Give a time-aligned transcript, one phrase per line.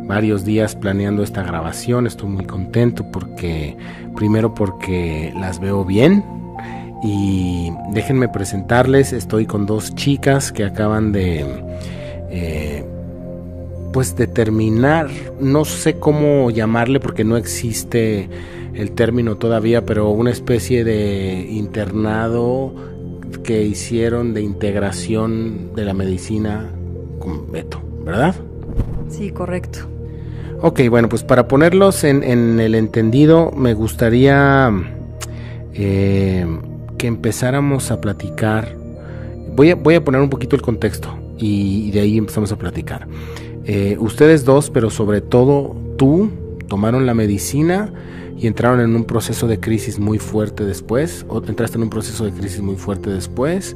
[0.07, 2.07] varios días planeando esta grabación.
[2.07, 3.77] Estoy muy contento porque,
[4.15, 6.23] primero porque las veo bien.
[7.03, 11.45] Y déjenme presentarles, estoy con dos chicas que acaban de,
[12.31, 12.83] eh,
[13.93, 18.29] pues de terminar, no sé cómo llamarle porque no existe
[18.73, 22.73] el término todavía, pero una especie de internado
[23.43, 26.71] que hicieron de integración de la medicina
[27.19, 28.35] con Beto, ¿verdad?
[29.09, 29.96] Sí, correcto.
[30.61, 32.23] Ok, bueno, pues para ponerlos en,
[32.59, 34.71] el entendido, me gustaría
[35.73, 36.45] eh,
[36.97, 38.75] que empezáramos a platicar.
[39.55, 42.57] Voy a, voy a poner un poquito el contexto y, y de ahí empezamos a
[42.57, 43.07] platicar.
[43.65, 46.31] Eh, ustedes dos, pero sobre todo tú,
[46.67, 47.93] tomaron la medicina
[48.39, 52.25] y entraron en un proceso de crisis muy fuerte después, o entraste en un proceso
[52.25, 53.75] de crisis muy fuerte después,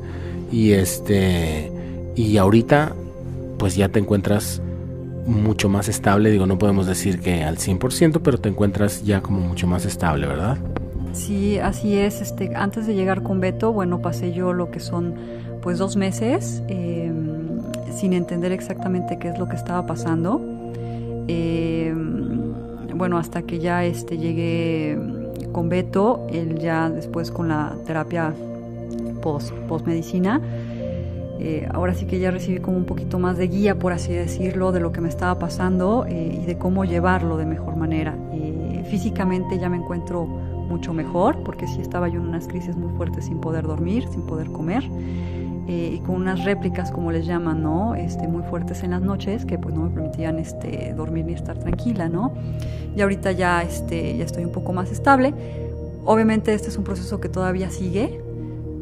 [0.51, 1.71] y este,
[2.15, 2.95] y ahorita,
[3.57, 4.61] pues ya te encuentras
[5.25, 9.39] mucho más estable, digo, no podemos decir que al 100%, pero te encuentras ya como
[9.39, 10.57] mucho más estable, ¿verdad?
[11.13, 12.21] Sí, así es.
[12.21, 15.15] Este, antes de llegar con Beto, bueno, pasé yo lo que son
[15.61, 17.11] pues dos meses eh,
[17.93, 20.41] sin entender exactamente qué es lo que estaba pasando.
[21.27, 21.93] Eh,
[22.95, 24.97] bueno, hasta que ya este, llegué
[25.51, 28.33] con Beto, él ya después con la terapia
[29.21, 29.53] post,
[29.85, 30.41] medicina,
[31.43, 34.71] eh, ahora sí que ya recibí como un poquito más de guía, por así decirlo,
[34.71, 38.15] de lo que me estaba pasando eh, y de cómo llevarlo de mejor manera.
[38.31, 42.95] Eh, físicamente ya me encuentro mucho mejor, porque sí estaba yo en unas crisis muy
[42.95, 44.83] fuertes sin poder dormir, sin poder comer.
[45.67, 47.95] Y con unas réplicas, como les llaman, ¿no?
[47.95, 51.57] Este, muy fuertes en las noches, que pues no me permitían este, dormir ni estar
[51.57, 52.33] tranquila, ¿no?
[52.93, 55.33] Y ahorita ya, este, ya estoy un poco más estable.
[56.03, 58.21] Obviamente este es un proceso que todavía sigue,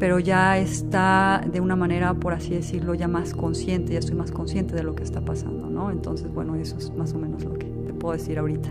[0.00, 4.32] pero ya está de una manera, por así decirlo, ya más consciente, ya estoy más
[4.32, 5.90] consciente de lo que está pasando, ¿no?
[5.90, 8.70] Entonces, bueno, eso es más o menos lo que te puedo decir ahorita.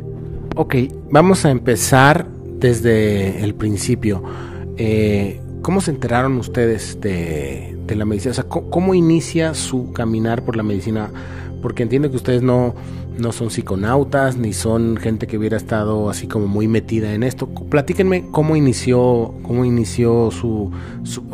[0.55, 0.75] Ok,
[1.11, 2.27] vamos a empezar
[2.59, 4.23] desde el principio.
[4.75, 8.31] Eh, ¿Cómo se enteraron ustedes de, de la medicina?
[8.31, 11.11] O sea, ¿cómo, ¿cómo, inicia su caminar por la medicina?
[11.61, 12.73] Porque entiendo que ustedes no,
[13.19, 17.47] no son psiconautas, ni son gente que hubiera estado así como muy metida en esto.
[17.47, 20.71] Platíquenme cómo inició, cómo inició su,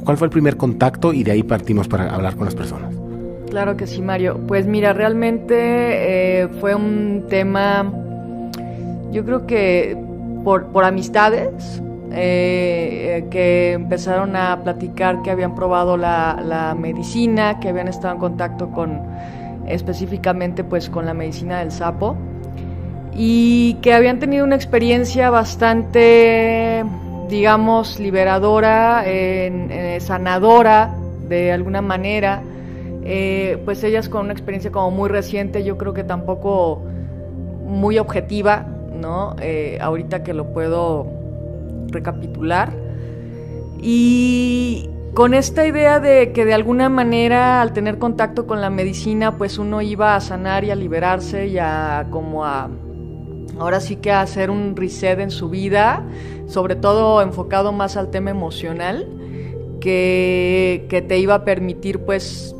[0.03, 2.93] cuál fue el primer contacto y de ahí partimos para hablar con las personas.
[3.49, 4.39] Claro que sí, Mario.
[4.47, 7.91] Pues mira, realmente eh, fue un tema,
[9.11, 9.97] yo creo que
[10.43, 11.81] por, amistades,
[12.11, 18.69] eh, que empezaron a platicar que habían probado la, medicina, que habían estado en contacto
[18.69, 19.01] con
[19.67, 22.15] específicamente pues con la medicina del sapo
[23.13, 26.83] y que habían tenido una experiencia bastante
[27.29, 30.95] digamos liberadora, en, sanadora
[31.27, 32.41] de alguna manera,
[33.03, 36.83] eh, pues ellas con una experiencia como muy reciente, yo creo que tampoco
[37.65, 39.35] muy objetiva, ¿no?
[39.41, 41.07] Eh, ahorita que lo puedo
[41.87, 42.71] recapitular.
[43.81, 49.37] Y con esta idea de que de alguna manera al tener contacto con la medicina,
[49.37, 52.69] pues uno iba a sanar y a liberarse y a como a
[53.57, 56.05] ahora sí que a hacer un reset en su vida,
[56.47, 59.07] sobre todo enfocado más al tema emocional,
[59.79, 62.53] que, que te iba a permitir pues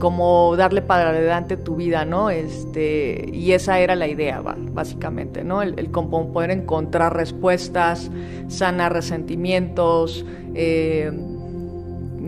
[0.00, 2.30] como darle para adelante tu vida, ¿no?
[2.30, 5.62] Este, y esa era la idea, básicamente, ¿no?
[5.62, 8.10] El, el poder encontrar respuestas,
[8.48, 10.24] sanar resentimientos,
[10.54, 11.12] eh,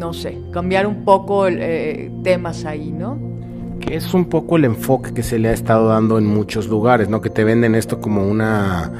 [0.00, 3.18] no sé, cambiar un poco el, eh, temas ahí, ¿no?
[3.78, 7.08] Que es un poco el enfoque que se le ha estado dando en muchos lugares,
[7.08, 7.20] ¿no?
[7.20, 8.90] Que te venden esto como una,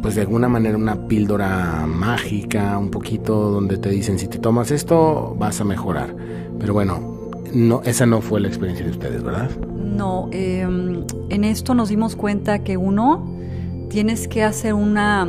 [0.00, 4.70] pues de alguna manera una píldora mágica, un poquito donde te dicen, si te tomas
[4.70, 6.14] esto, vas a mejorar.
[6.58, 9.50] Pero bueno, no, esa no fue la experiencia de ustedes, ¿verdad?
[9.76, 13.26] No, eh, en esto nos dimos cuenta que uno,
[13.90, 15.26] tienes que hacer una,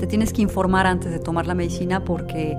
[0.00, 2.56] te tienes que informar antes de tomar la medicina porque,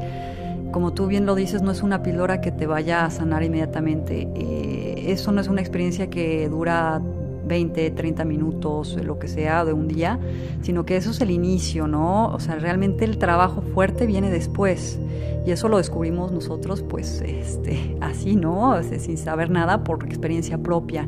[0.72, 4.28] como tú bien lo dices, no es una píldora que te vaya a sanar inmediatamente.
[4.36, 7.02] Eh, eso no es una experiencia que dura
[7.48, 10.19] 20, 30 minutos, lo que sea, de un día,
[10.62, 12.28] sino que eso es el inicio, ¿no?
[12.28, 15.00] O sea, realmente el trabajo fuerte viene después.
[15.46, 18.72] Y eso lo descubrimos nosotros, pues, este, así, ¿no?
[18.72, 21.08] O sin saber nada por experiencia propia.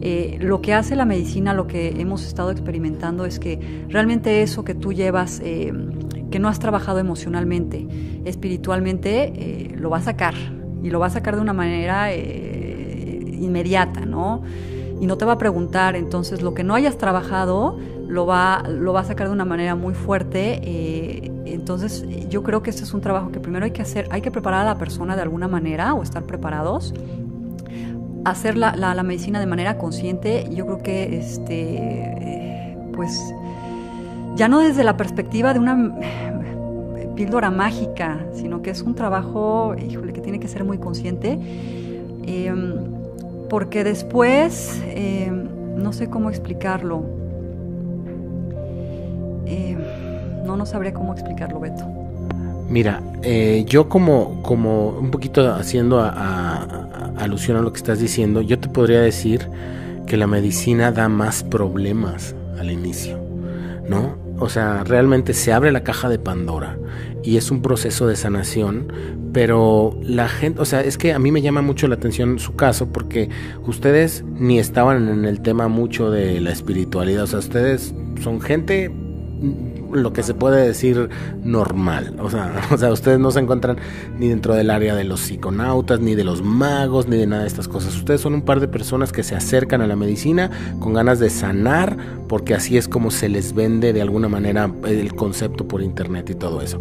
[0.00, 4.64] Eh, lo que hace la medicina, lo que hemos estado experimentando es que realmente eso
[4.64, 5.72] que tú llevas, eh,
[6.30, 7.86] que no has trabajado emocionalmente,
[8.24, 10.34] espiritualmente, eh, lo va a sacar
[10.82, 14.42] y lo va a sacar de una manera inmediata, ¿no?
[15.00, 18.92] Y no te va a preguntar, entonces lo que no hayas trabajado lo va, lo
[18.92, 20.60] va a sacar de una manera muy fuerte.
[21.46, 24.30] entonces yo creo que este es un trabajo que primero hay que hacer, hay que
[24.30, 26.94] preparar a la persona de alguna manera o estar preparados
[28.24, 33.34] hacer la, la, medicina de manera consciente, yo creo que, este, pues,
[34.38, 35.98] ya no desde la perspectiva de una
[37.16, 41.36] píldora mágica, sino que es un trabajo, híjole, que tiene que ser muy consciente,
[42.24, 42.74] em,
[43.50, 47.02] porque después, em, no sé cómo explicarlo,
[49.46, 49.78] em,
[50.46, 51.84] no, no sabría cómo explicarlo, Beto.
[52.68, 56.86] Mira, eh, yo como, como un poquito haciendo a,
[57.18, 59.48] alusión a lo que estás diciendo, yo te podría decir
[60.06, 63.18] que la medicina da más problemas al inicio,
[63.88, 64.17] ¿no?
[64.38, 66.78] O sea, realmente se abre la caja de Pandora
[67.22, 68.92] y es un proceso de sanación,
[69.32, 72.54] pero la gente, o sea, es que a mí me llama mucho la atención su
[72.54, 73.28] caso porque
[73.66, 78.90] ustedes ni estaban en el tema mucho de la espiritualidad, o sea, ustedes son gente
[79.92, 81.08] lo que se puede decir
[81.42, 82.16] normal.
[82.20, 83.76] O sea, o sea, ustedes no se encuentran
[84.18, 87.48] ni dentro del área de los psiconautas, ni de los magos, ni de nada de
[87.48, 87.94] estas cosas.
[87.96, 90.50] Ustedes son un par de personas que se acercan a la medicina
[90.80, 91.96] con ganas de sanar,
[92.28, 96.34] porque así es como se les vende de alguna manera el concepto por internet y
[96.34, 96.80] todo eso.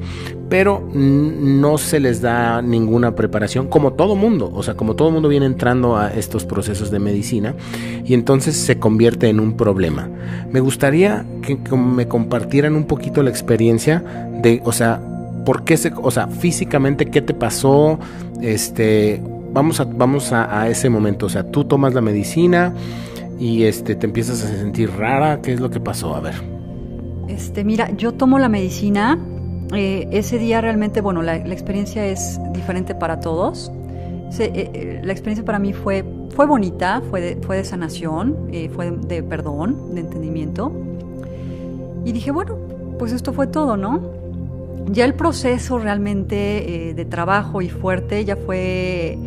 [0.49, 4.51] Pero no se les da ninguna preparación, como todo mundo.
[4.53, 7.55] O sea, como todo mundo viene entrando a estos procesos de medicina,
[8.05, 10.09] y entonces se convierte en un problema.
[10.51, 14.03] Me gustaría que me compartieran un poquito la experiencia
[14.41, 14.99] de, o sea,
[15.45, 17.99] por qué se, o sea, físicamente qué te pasó,
[18.41, 19.21] este,
[19.53, 22.73] vamos a, vamos a, ese momento, o sea, tú tomas la medicina
[23.39, 26.15] y este, te empiezas a sentir rara, ¿qué es lo que pasó?
[26.15, 26.33] A ver.
[27.27, 29.19] Este, mira, yo tomo la medicina,
[29.75, 33.71] eh, ese día realmente, bueno, la, experiencia es diferente para todos.
[34.39, 36.03] Eh, eh, la experiencia para mí fue,
[36.35, 38.35] fue bonita, fue de, fue de sanación,
[38.73, 40.71] fue de perdón, de entendimiento.
[42.03, 42.66] Y dije, bueno,
[42.97, 44.01] pues esto fue todo, ¿no?
[44.89, 49.17] Ya el proceso realmente eh, de trabajo y fuerte ya fue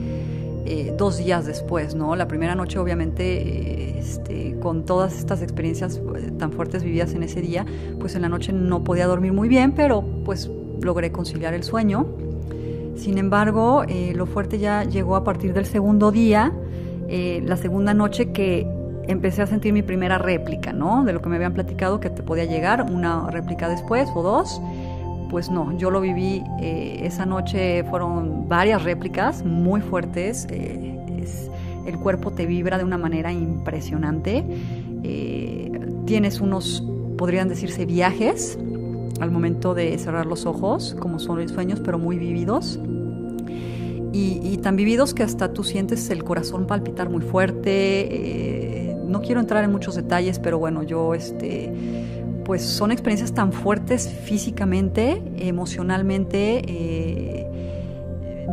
[0.64, 2.16] eh, dos días después, ¿no?
[2.16, 7.42] La primera noche obviamente este, con todas estas experiencias eh, tan fuertes vividas en ese
[7.42, 7.66] día,
[7.98, 10.50] pues en la noche no podía dormir muy bien, pero pues
[10.80, 12.06] logré conciliar el sueño.
[12.96, 13.84] Sin embargo,
[14.14, 16.52] lo fuerte ya llegó a partir del segundo día,
[17.08, 18.66] la segunda noche que
[19.06, 21.04] empecé a sentir mi primera réplica, ¿no?
[21.04, 24.60] De lo que me habían platicado que te podía llegar, una réplica después o dos.
[25.30, 30.46] Pues no, yo lo viví eh, esa noche, fueron varias réplicas muy fuertes.
[30.50, 30.96] Eh,
[31.86, 34.44] el cuerpo te vibra de una manera impresionante.
[35.02, 35.72] Eh,
[36.06, 36.84] tienes unos,
[37.16, 38.58] podrían decirse, viajes
[39.20, 42.78] al momento de cerrar los ojos, como son los sueños, pero muy vividos.
[44.12, 49.40] Y, y, tan vividos que hasta tú sientes el corazón palpitar muy fuerte, no quiero
[49.40, 51.72] entrar en muchos detalles, pero bueno, yo este
[52.50, 56.62] pues son experiencias tan fuertes físicamente, emocionalmente.
[56.66, 57.46] Eh,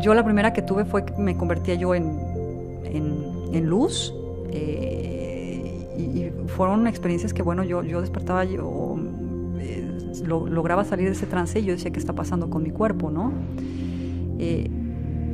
[0.01, 2.19] yo la primera que tuve fue que me convertía yo en,
[2.85, 4.13] en, luz.
[4.51, 8.97] Eh, y, fueron experiencias que, bueno, yo, yo despertaba, yo
[9.59, 9.89] eh,
[10.27, 13.33] lograba salir de ese trance y yo decía, ¿qué está pasando con mi cuerpo, no?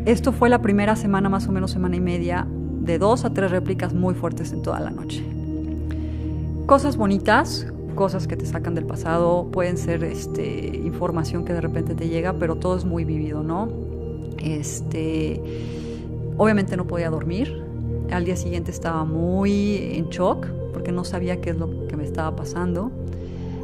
[0.05, 2.47] esto fue la primera semana, más o menos semana y media,
[2.83, 5.23] de dos a tres réplicas muy fuertes en toda la noche.
[6.65, 11.95] Cosas bonitas, cosas que te sacan del pasado, pueden ser este, información que de repente
[11.95, 13.69] te llega, pero todo es muy vivido, ¿no?
[14.37, 15.41] Este,
[16.37, 17.63] obviamente no podía dormir.
[18.11, 22.03] Al día siguiente estaba muy en shock porque no sabía qué es lo que me
[22.03, 22.91] estaba pasando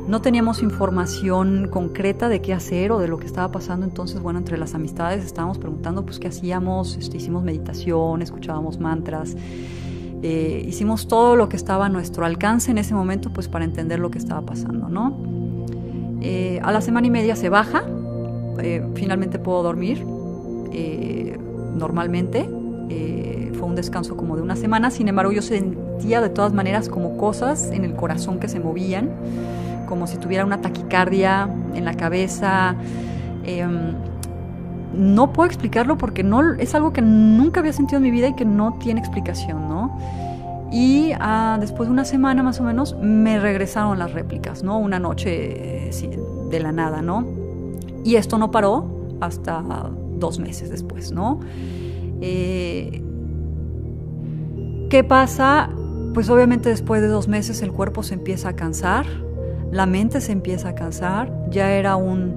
[0.10, 4.40] no teníamos información concreta de qué hacer o de lo que estaba pasando, entonces, bueno,
[4.40, 9.38] entre las amistades estábamos preguntando, pues, qué hacíamos, este, hicimos meditación, escuchábamos mantras,
[10.24, 14.00] eh, hicimos todo lo que estaba a nuestro alcance en ese momento, pues, para entender
[14.00, 15.16] lo que estaba pasando, ¿no?
[16.22, 17.84] Eh, a la semana y media se baja,
[18.62, 20.04] eh, finalmente puedo dormir
[21.76, 22.50] normalmente,
[23.54, 27.18] fue un descanso como de una semana, sin embargo yo sentía de todas maneras como
[27.18, 29.10] cosas en el corazón que se movían,
[29.90, 32.76] como si tuviera una taquicardia en la cabeza.
[33.44, 33.96] Em,
[34.94, 38.36] no puedo explicarlo porque no, es algo que nunca había sentido en mi vida y
[38.36, 39.98] que no tiene explicación, ¿no?
[40.72, 44.78] Y ah, después de una semana más o menos me regresaron las réplicas, ¿no?
[44.78, 46.20] Una noche eh,
[46.52, 47.26] de la nada, ¿no?
[48.04, 48.86] Y esto no paró
[49.20, 49.64] hasta
[50.18, 51.40] dos meses después, ¿no?
[52.22, 53.04] Eh,
[54.90, 55.70] ¿Qué pasa?
[56.14, 59.06] pues obviamente después de dos meses el cuerpo se empieza a cansar,
[59.72, 62.36] la mente se empieza a cansar, ya era un,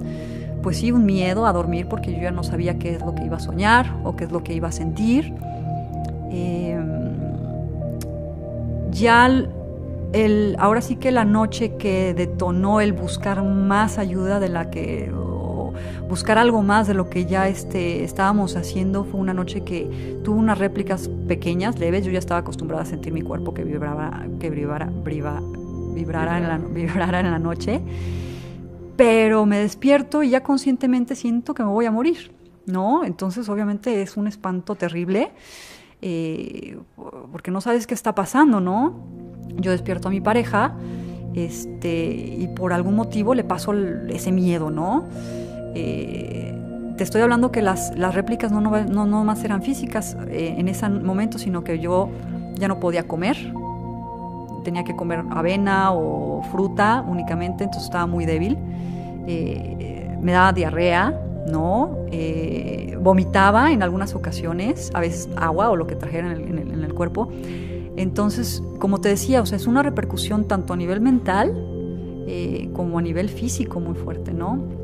[0.61, 3.25] pues sí, un miedo a dormir porque yo ya no sabía qué es lo que
[3.25, 5.33] iba a soñar o qué es lo que iba a sentir.
[6.31, 7.13] Em,
[8.91, 9.27] ya
[10.13, 15.11] el, ahora sí que la noche que detonó el buscar más ayuda de la que
[16.07, 20.37] buscar algo más de lo que ya este, estábamos haciendo fue una noche que tuvo
[20.37, 22.05] unas réplicas pequeñas, leves.
[22.05, 24.91] Yo ya estaba acostumbrada a sentir mi cuerpo que vibraba, que vibrara,
[25.93, 27.81] vibrara, en la, vibrara en la noche.
[28.95, 32.31] Pero me despierto y ya conscientemente siento que me voy a morir,
[32.65, 33.03] ¿no?
[33.03, 35.31] Entonces, obviamente, es un espanto terrible.
[36.05, 36.77] Eh,
[37.31, 38.93] porque no sabes qué está pasando, ¿no?
[39.55, 40.75] Yo despierto a mi pareja
[41.33, 45.05] este, y por algún motivo le paso ese miedo, ¿no?
[45.75, 46.53] Eh,
[46.97, 50.67] te estoy hablando que las, las réplicas no, no, no, más eran físicas eh, en
[50.67, 52.09] ese momento, sino que yo
[52.55, 53.53] ya no podía comer.
[54.63, 58.57] Tenía que comer avena o fruta únicamente, entonces estaba muy débil.
[59.27, 61.97] Eh, me daba diarrea, ¿no?
[63.01, 66.93] vomitaba en algunas ocasiones, a veces agua o lo que trajera en el, en el,
[66.93, 67.27] cuerpo.
[67.97, 71.53] Entonces, como te decía, o sea, es una repercusión tanto a nivel mental
[72.71, 74.82] como a nivel físico muy fuerte, ¿no?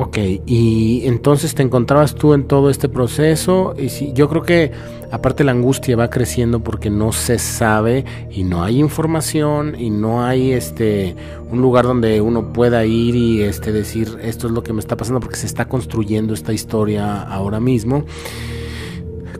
[0.00, 4.70] Ok, y entonces te encontrabas tú en todo este proceso y sí, yo creo que
[5.10, 10.24] aparte la angustia va creciendo porque no se sabe y no hay información y no
[10.24, 11.16] hay este
[11.50, 14.96] un lugar donde uno pueda ir y este decir esto es lo que me está
[14.96, 18.04] pasando porque se está construyendo esta historia ahora mismo.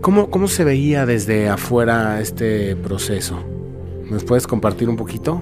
[0.01, 3.39] ¿Cómo, cómo se veía desde afuera este proceso?
[4.11, 5.41] ¿Nos puedes compartir un poquito?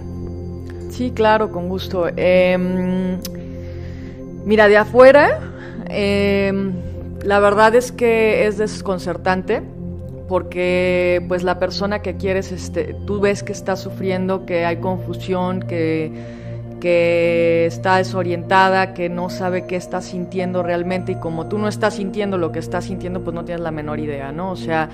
[0.90, 2.06] Sí, claro, con gusto.
[2.14, 3.18] Eh,
[4.46, 5.40] Mira, de afuera,
[5.88, 6.72] em,
[7.24, 9.60] la verdad es que es desconcertante
[10.28, 15.62] porque pues la persona que quieres, este, tú ves que está sufriendo, que hay confusión,
[15.62, 16.12] que,
[16.80, 21.94] que está desorientada, que no sabe qué está sintiendo realmente y como tú no estás
[21.94, 24.52] sintiendo lo que está sintiendo, pues no tienes la menor idea, ¿no?
[24.52, 24.90] O sea,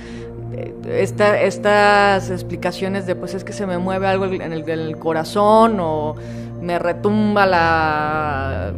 [0.54, 6.14] eh, estas explicaciones de pues es que se me mueve algo en el corazón o
[6.62, 8.72] me retumba la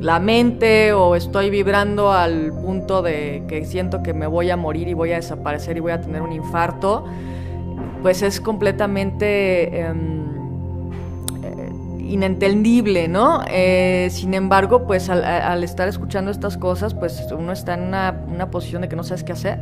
[0.00, 4.88] la mente o estoy vibrando al punto de que siento que me voy a morir
[4.88, 7.04] y voy a desaparecer y voy a tener un infarto,
[8.02, 10.24] pues es completamente em,
[11.42, 13.42] eh, inentendible, ¿no?
[13.48, 18.50] Eh, sin embargo, pues al, estar escuchando estas cosas, pues uno está en una, una
[18.50, 19.58] posición de que no sabes qué hacer.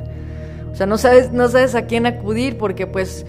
[0.73, 3.27] O sea, no sabes, no sabes a quién acudir porque pues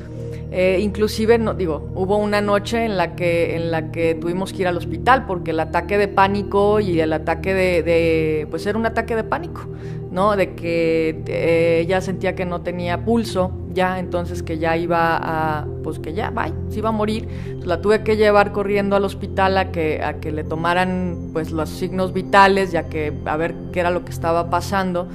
[0.55, 4.61] eh, inclusive, no, digo, hubo una noche en la, que, en la que tuvimos que
[4.61, 8.85] ir al hospital porque el ataque de pánico y el ataque de, pues era un
[8.85, 9.65] ataque de pánico,
[10.11, 10.35] ¿no?
[10.35, 15.65] De que eh, ella sentía que no tenía pulso ya, entonces que ya iba a,
[15.83, 17.27] pues que ya, bye, se iba a morir.
[17.65, 21.67] La tuve que llevar corriendo al hospital a que, a que le tomaran pues los
[21.67, 25.07] signos vitales, ya que a ver qué era lo que estaba pasando.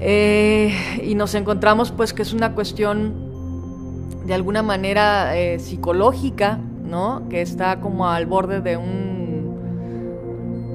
[0.00, 3.30] Eh, y nos encontramos pues que es una cuestión
[4.24, 7.28] de alguna manera eh, psicológica, ¿no?
[7.28, 9.58] Que está como al borde de un,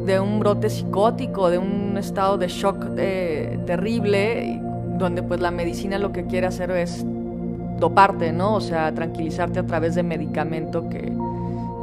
[0.06, 4.62] de un brote psicótico, de un estado de shock eh, terrible,
[4.98, 7.06] donde pues la medicina lo que quiere hacer es
[7.79, 8.56] doparte, ¿no?
[8.56, 11.12] O sea, tranquilizarte a través de medicamento que,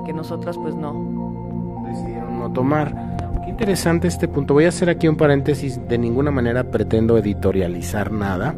[0.04, 1.82] que nosotras pues no.
[1.87, 3.14] Decidieron no tomar.
[3.44, 4.54] Qué interesante este punto.
[4.54, 5.80] Voy a hacer aquí un paréntesis.
[5.88, 8.56] De ninguna manera pretendo editorializar nada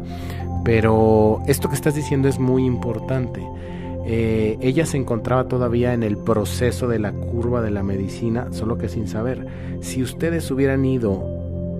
[0.67, 3.41] pero esto que estás diciendo es muy importante.
[4.05, 8.77] Eh, ella se encontraba todavía en el proceso de la curva de la medicina, solo
[8.77, 9.47] que sin saber.
[9.79, 11.23] Si ustedes hubieran ido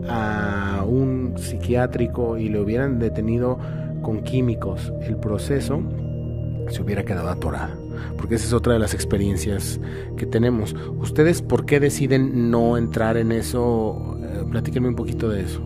[0.07, 3.59] a un psiquiátrico y le hubieran detenido
[4.01, 5.81] con químicos el proceso,
[6.69, 7.77] se hubiera quedado atorada.
[8.15, 9.81] Porque esa es otra de las experiencias
[10.15, 10.73] que tenemos.
[10.97, 14.17] ¿Ustedes por qué deciden no entrar en eso?
[14.23, 15.61] Eh, platíquenme un poquito de eso.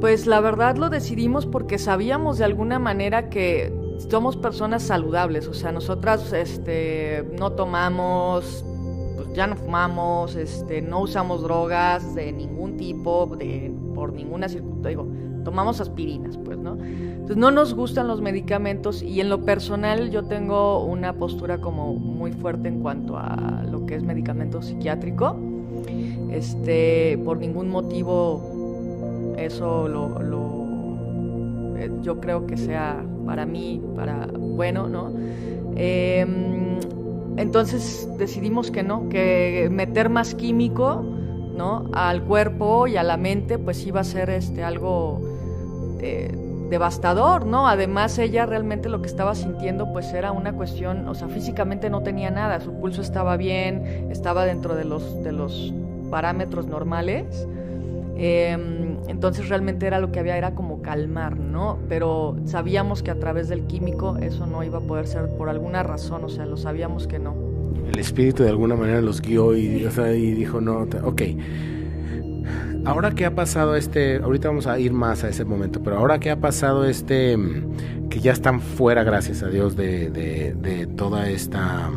[0.00, 3.70] Pues la verdad lo decidimos porque sabíamos de alguna manera que
[4.08, 8.64] somos personas saludables, o sea, nosotras este, no tomamos,
[9.16, 14.88] pues ya no fumamos, este, no usamos drogas de ningún tipo, de, por ninguna circunstancia,
[14.88, 15.06] digo,
[15.44, 16.78] tomamos aspirinas, pues, ¿no?
[16.80, 21.94] Entonces no nos gustan los medicamentos y en lo personal yo tengo una postura como
[21.94, 25.36] muy fuerte en cuanto a lo que es medicamento psiquiátrico.
[26.30, 28.49] Este, por ningún motivo
[29.36, 30.20] eso lo,
[31.76, 35.12] eh, yo creo que sea para mí, para bueno, ¿no?
[35.76, 36.78] Em,
[37.36, 41.02] entonces decidimos que no, que meter más químico,
[41.56, 41.88] ¿no?
[41.92, 45.20] Al cuerpo y a la mente, pues iba a ser este algo
[46.00, 46.34] eh,
[46.70, 47.68] devastador, ¿no?
[47.68, 52.02] Además ella realmente lo que estaba sintiendo pues era una cuestión, o sea, físicamente no
[52.02, 55.74] tenía nada, su pulso estaba bien, estaba dentro de los, de los
[56.10, 57.46] parámetros normales.
[58.16, 61.78] Em, entonces realmente era lo que había, era como calmar, ¿no?
[61.88, 65.82] Pero sabíamos que a través del químico eso no iba a poder ser por alguna
[65.82, 67.34] razón, o sea, lo sabíamos que no.
[67.92, 69.66] El espíritu de alguna manera los guió y,
[70.34, 71.22] dijo, no, ok.
[72.84, 76.18] Ahora que ha pasado este, ahorita vamos a ir más a ese momento, pero ahora
[76.18, 77.36] que ha pasado este,
[78.08, 81.90] que ya están fuera, gracias a Dios, de, de toda esta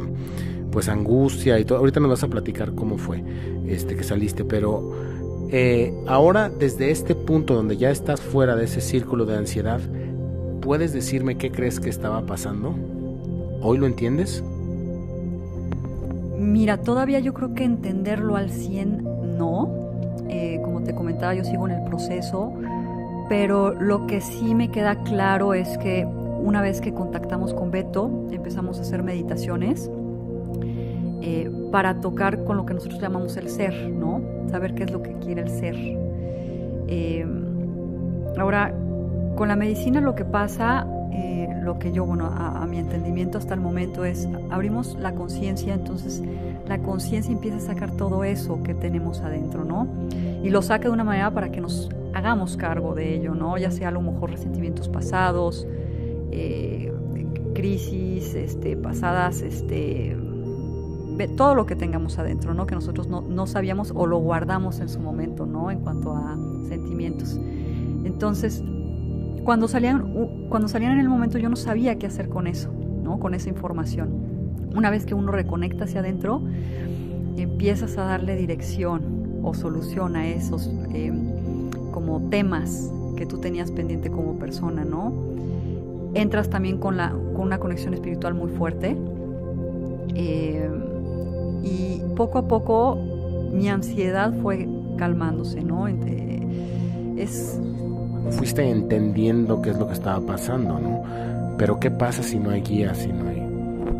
[0.73, 1.77] pues angustia y todo.
[1.77, 3.23] Ahorita nos vas a platicar cómo fue
[3.67, 4.91] este que saliste, pero
[5.55, 9.79] eh, ahora desde este punto donde ya estás fuera de ese círculo de ansiedad,
[10.61, 12.73] ¿puedes decirme qué crees que estaba pasando?
[13.61, 14.43] ¿Hoy lo entiendes?
[16.39, 19.69] Mira, todavía yo creo que entenderlo al 100 no.
[20.27, 22.51] Eh, como te comentaba, yo sigo en el proceso,
[23.29, 28.27] pero lo que sí me queda claro es que una vez que contactamos con Beto,
[28.31, 29.91] empezamos a hacer meditaciones
[31.25, 34.21] eh, para tocar con lo que nosotros llamamos el ser, ¿no?
[34.49, 35.73] Saber qué es lo que quiere el ser.
[35.77, 37.25] Eh,
[38.37, 38.75] ahora,
[39.37, 43.53] con la medicina lo que pasa, eh, lo que yo, bueno, a, mi entendimiento hasta
[43.53, 46.21] el momento es, abrimos la conciencia, entonces
[46.67, 49.87] la conciencia empieza a sacar todo eso que tenemos adentro, ¿no?
[50.43, 53.57] Y lo saca de una manera para que nos hagamos cargo de ello, ¿no?
[53.57, 55.65] Ya sea a lo mejor resentimientos pasados,
[57.53, 60.17] crisis este, pasadas, este,
[61.35, 62.65] todo lo que tengamos adentro, ¿no?
[62.65, 65.71] Que nosotros no, sabíamos o lo guardamos en su momento, ¿no?
[65.71, 67.39] En cuanto a sentimientos.
[68.03, 68.63] Entonces,
[69.43, 72.71] cuando salían, cuando salían en el momento yo no sabía qué hacer con eso,
[73.03, 73.19] ¿no?
[73.19, 74.09] Con esa información.
[74.75, 76.41] Una vez que uno reconecta hacia adentro,
[77.37, 84.09] empiezas a darle dirección o solución a esos em, como temas que tú tenías pendiente
[84.09, 85.13] como persona, ¿no?
[86.15, 88.95] Entras también con, la, con una conexión espiritual muy fuerte.
[90.15, 90.69] Eh,
[91.63, 92.97] y poco a poco
[93.51, 95.87] mi ansiedad fue calmándose, ¿no?
[97.17, 97.59] Es...
[98.31, 101.03] Fuiste entendiendo qué es lo que estaba pasando, ¿no?
[101.57, 103.43] Pero ¿qué pasa si no hay guía, si no hay...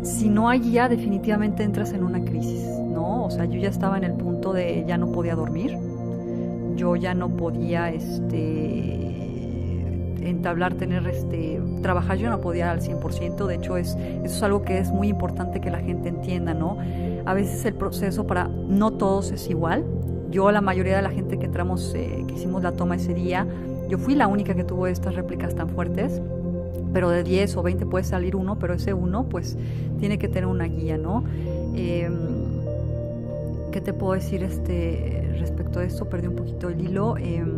[0.02, 3.24] Si no hay guía, definitivamente entras en una crisis, ¿no?
[3.24, 5.78] O sea, yo ya estaba en el punto de ya no podía dormir,
[6.76, 9.04] yo ya no podía, este
[10.28, 14.62] entablar, tener, este, trabajar, yo no podía al 100%, de hecho es, eso es algo
[14.62, 16.78] que es muy importante que la gente entienda, ¿no?
[17.26, 19.84] A veces el proceso para no todos es igual,
[20.30, 23.46] yo la mayoría de la gente que entramos, eh, que hicimos la toma ese día,
[23.88, 26.20] yo fui la única que tuvo estas réplicas tan fuertes,
[26.92, 29.56] pero de 10 o 20 puede salir uno, pero ese uno pues
[29.98, 31.24] tiene que tener una guía, ¿no?
[31.74, 32.14] Em,
[33.72, 36.08] ¿Qué te puedo decir este, respecto a esto?
[36.08, 37.16] Perdí un poquito el hilo.
[37.16, 37.52] Em,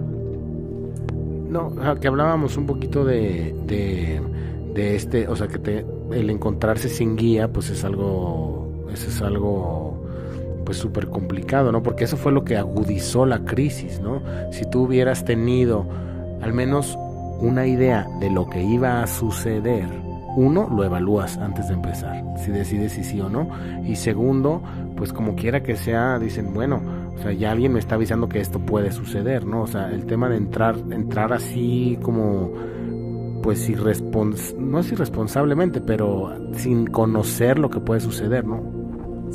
[1.51, 7.17] no, que hablábamos un poquito de, de, este, o sea, que te, el encontrarse sin
[7.17, 8.56] guía, pues es algo,
[8.97, 10.03] eso es algo,
[10.65, 11.83] pues súper complicado, ¿no?
[11.83, 14.23] Porque eso fue lo que agudizó la crisis, ¿no?
[14.53, 15.87] Si tú hubieras tenido
[16.41, 16.99] al menos
[17.41, 19.87] una idea de lo que iba a suceder,
[20.37, 23.49] uno, lo evalúas antes de empezar, si decides si sí o no.
[23.85, 24.63] Y segundo,
[24.97, 26.81] pues como quiera que sea, dicen, bueno,
[27.15, 29.63] o sea, ya alguien me está avisando que esto puede suceder, ¿no?
[29.63, 32.53] O sea, el tema de entrar, entrar así como,
[33.43, 38.76] pues irrespons no es irresponsablemente, pero sin conocer lo que puede suceder, ¿no?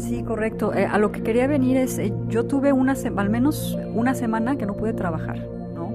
[0.02, 0.74] Sí, correcto.
[0.74, 4.58] Eh, a lo que quería venir es, eh, yo tuve una, al menos una semana
[4.58, 5.38] que no pude trabajar,
[5.76, 5.92] ¿no?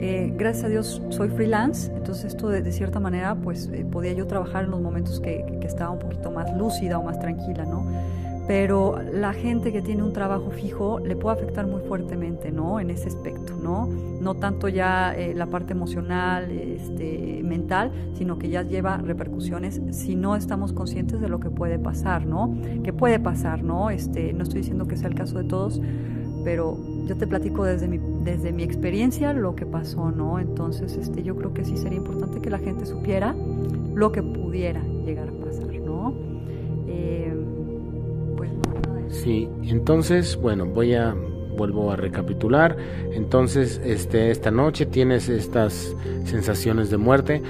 [0.00, 4.64] Eh, gracias a Dios soy freelance, entonces esto de, cierta manera, pues podía yo trabajar
[4.64, 7.86] en los momentos que, que estaba un poquito más lúcida o más tranquila, ¿no?
[8.46, 12.80] Pero la gente que tiene un trabajo fijo le puede afectar muy fuertemente, ¿no?
[12.80, 13.86] En ese aspecto, ¿no?
[13.86, 20.16] No tanto ya eh, la parte emocional, este, mental, sino que ya lleva repercusiones si
[20.16, 22.54] no estamos conscientes de lo que puede pasar, ¿no?
[22.82, 23.90] Que puede pasar, ¿no?
[23.90, 25.80] Este, no estoy diciendo que sea el caso de todos,
[26.44, 26.76] pero
[27.06, 30.38] yo te platico desde mi, desde mi experiencia lo que pasó, ¿no?
[30.38, 33.34] Entonces, este, yo creo que sí sería importante que la gente supiera
[33.94, 35.81] lo que pudiera llegar a pasar,
[39.22, 41.14] Sí, entonces, bueno, voy a
[41.56, 42.76] vuelvo a recapitular.
[43.12, 47.40] Entonces, este esta noche tienes estas sensaciones de muerte.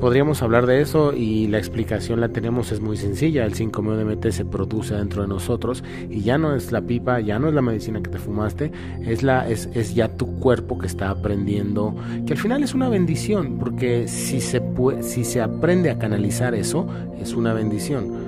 [0.00, 3.44] Podríamos hablar de eso y la explicación la tenemos, es muy sencilla.
[3.44, 7.48] El 5-MeO-DMT se produce dentro de nosotros y ya no es la pipa, ya no
[7.48, 8.72] es la medicina que te fumaste,
[9.04, 11.94] es, la, es, es ya tu cuerpo que está aprendiendo,
[12.26, 14.62] que al final es una bendición, porque si se,
[15.02, 16.86] si se aprende a canalizar eso,
[17.20, 18.19] es una bendición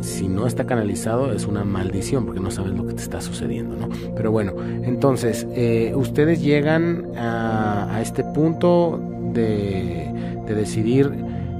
[0.00, 3.76] si no está canalizado es una maldición porque no sabes lo que te está sucediendo,
[3.76, 3.88] ¿no?
[4.16, 9.00] Pero bueno, entonces, eh, ustedes llegan a, este punto,
[9.32, 10.08] de,
[10.46, 11.12] decidir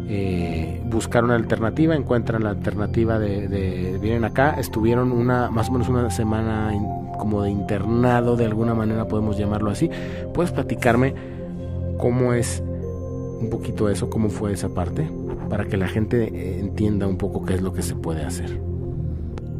[0.08, 5.88] eh, buscar una alternativa, encuentran la alternativa de, vienen acá, estuvieron una más o menos
[5.88, 6.72] una semana
[7.18, 9.90] como de internado, de alguna manera podemos llamarlo así.
[10.34, 11.14] ¿Puedes platicarme
[11.98, 12.62] cómo es
[13.40, 15.08] un poquito eso, cómo fue esa parte,
[15.48, 18.60] para que la gente eh, entienda un poco qué es lo que se puede hacer?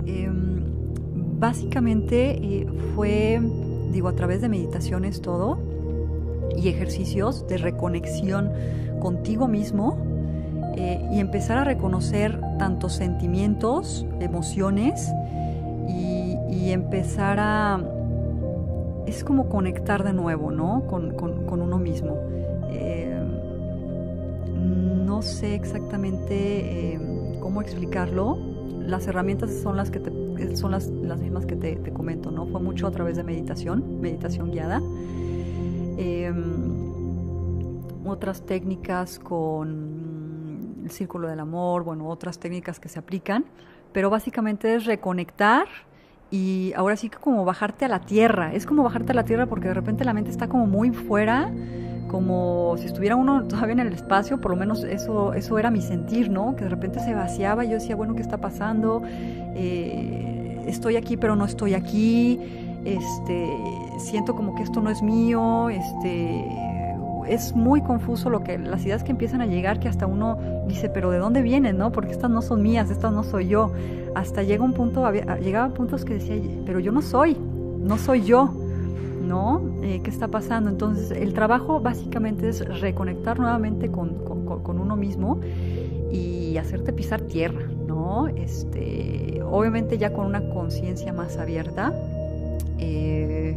[0.06, 0.62] Em,
[1.38, 3.40] básicamente eh, fue,
[3.92, 5.58] digo, a través de meditaciones todo
[6.56, 8.50] y ejercicios de reconexión
[9.00, 9.98] contigo mismo
[10.76, 15.10] eh, y empezar a reconocer tantos sentimientos, emociones
[15.88, 16.36] y,
[16.70, 17.80] empezar a...
[19.06, 20.86] Es como conectar de nuevo, ¿no?
[20.86, 22.16] Con, con uno mismo
[25.20, 26.98] no sé exactamente eh,
[27.40, 28.38] cómo explicarlo.
[28.80, 30.00] Las herramientas son las que
[30.56, 32.46] son las, mismas que te, comento, ¿no?
[32.46, 34.80] Fue mucho a través de meditación, meditación guiada.
[35.98, 36.86] Em,
[38.06, 43.44] otras técnicas con el círculo del amor, bueno, otras técnicas que se aplican,
[43.92, 45.66] pero básicamente es reconectar
[46.30, 49.44] y ahora sí que como bajarte a la tierra, es como bajarte a la tierra
[49.44, 51.52] porque de repente la mente está como muy fuera
[52.10, 55.80] como si estuviera uno todavía en el espacio, por lo menos eso, eso era mi
[55.80, 56.56] sentir, ¿no?
[56.56, 59.02] Que de repente se vaciaba, yo decía, bueno, ¿qué está pasando?
[59.54, 62.40] Eh, estoy aquí, pero no estoy aquí,
[62.84, 63.48] este,
[63.98, 66.44] siento como que esto no es mío, este,
[67.28, 70.88] es muy confuso lo que, las ideas que empiezan a llegar, que hasta uno dice,
[70.88, 71.92] pero ¿de dónde vienen, no?
[71.92, 73.72] Porque estas no son mías, estas no soy yo.
[74.16, 75.08] Hasta llega un punto,
[75.40, 77.36] llegaba puntos que decía, pero yo no soy,
[77.78, 78.52] no soy yo.
[79.30, 79.62] ¿No?
[79.84, 80.68] Eh, ¿Qué está pasando?
[80.68, 84.10] Entonces, el trabajo básicamente es reconectar nuevamente con,
[84.66, 85.40] uno mismo
[86.10, 88.26] y hacerte pisar tierra, ¿no?
[88.26, 91.94] Este, obviamente ya con una conciencia más abierta,
[92.78, 93.56] eh,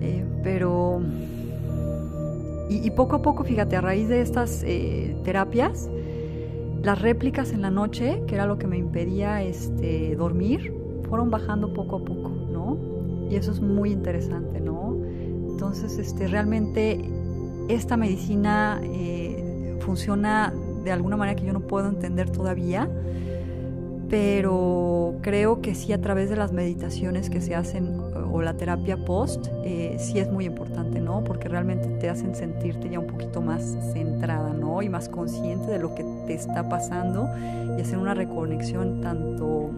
[0.00, 1.00] eh, pero...
[2.68, 4.64] Y, poco a poco, fíjate, a raíz de estas
[5.24, 5.90] terapias,
[6.82, 10.74] las réplicas en la noche, que era lo que me impedía este, dormir,
[11.08, 12.41] fueron bajando poco a poco.
[13.32, 14.94] Y eso es muy interesante, ¿no?
[15.48, 17.02] Entonces, este, realmente
[17.68, 20.52] esta medicina eh, funciona
[20.84, 22.90] de alguna manera que yo no puedo entender todavía,
[24.10, 27.98] pero creo que sí a través de las meditaciones que se hacen
[28.30, 31.24] o la terapia post, eh, sí es muy importante, ¿no?
[31.24, 33.62] Porque realmente te hacen sentirte ya un poquito más
[33.94, 34.82] centrada, ¿no?
[34.82, 37.30] Y más consciente de lo que te está pasando
[37.78, 39.70] y hacer una reconexión tanto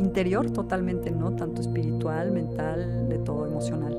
[0.00, 1.32] interior totalmente, ¿no?
[1.32, 3.96] Tanto espiritual, mental, de todo, emocional.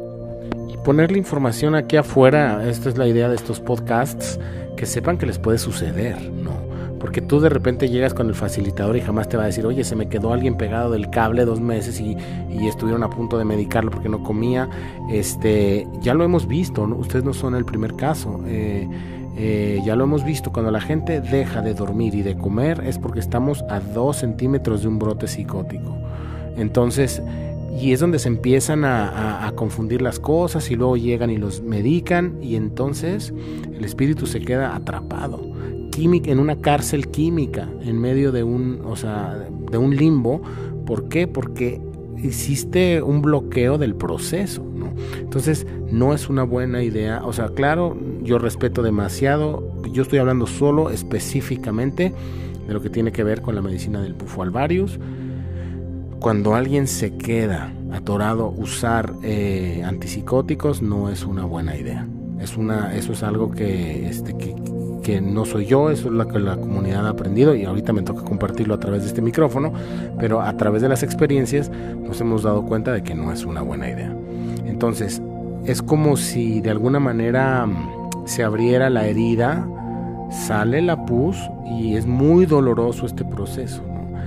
[0.67, 4.39] Y poner la información aquí afuera, esta es la idea de estos podcasts,
[4.75, 6.51] que sepan que les puede suceder, ¿no?
[6.99, 9.83] Porque tú de repente llegas con el facilitador y jamás te va a decir, oye,
[9.83, 12.15] se me quedó alguien pegado del cable dos meses y,
[12.47, 14.69] y estuvieron a punto de medicarlo porque no comía.
[15.11, 16.95] Este, ya lo hemos visto, ¿no?
[16.95, 18.39] ustedes no son el primer caso.
[18.45, 18.87] Eh,
[19.38, 22.98] eh, ya lo hemos visto, cuando la gente deja de dormir y de comer es
[22.98, 25.98] porque estamos a dos centímetros de un brote psicótico.
[26.58, 27.22] Entonces,
[27.80, 32.38] y es donde se empiezan a, confundir las cosas y luego llegan y los medican
[32.41, 33.34] y entonces
[33.74, 35.52] el espíritu se queda atrapado
[35.98, 40.41] en una cárcel química en medio de un, o sea, de un limbo.
[40.86, 41.28] ¿Por qué?
[41.28, 41.80] Porque
[42.23, 44.93] hiciste un bloqueo del proceso, ¿no?
[45.19, 47.21] Entonces, no es una buena idea.
[47.25, 49.71] O sea, claro, yo respeto demasiado.
[49.91, 52.13] Yo estoy hablando solo específicamente
[52.67, 54.99] de lo que tiene que ver con la medicina del bufo alvarius.
[56.19, 62.07] Cuando alguien se queda atorado, usar eh, antipsicóticos no es una buena idea.
[62.39, 64.55] Es una, eso es algo que, este, que,
[65.01, 68.01] que no soy yo, eso es lo que la comunidad ha aprendido y ahorita me
[68.01, 69.73] toca compartirlo a través de este micrófono,
[70.19, 73.61] pero a través de las experiencias nos hemos dado cuenta de que no es una
[73.61, 74.15] buena idea.
[74.65, 75.21] Entonces,
[75.65, 79.67] es como si de alguna manera mm, se abriera la herida,
[80.29, 83.83] sale la pus y es muy doloroso este proceso.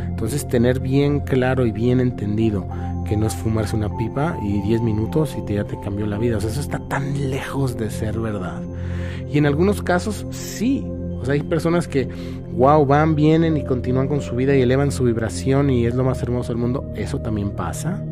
[0.06, 2.66] Entonces, tener bien claro y bien entendido
[3.04, 6.18] que no es fumarse una pipa y 10 minutos y te, ya te cambió la
[6.18, 6.38] vida.
[6.38, 8.62] O sea, eso está tan lejos de ser verdad.
[9.30, 10.86] Y en algunos casos sí.
[11.20, 12.08] O sea, hay personas que,
[12.52, 16.04] wow, van, vienen y continúan con su vida y elevan su vibración y es lo
[16.04, 16.92] más hermoso del mundo.
[16.96, 18.02] Eso también pasa.